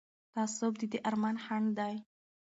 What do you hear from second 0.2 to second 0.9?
تعصب د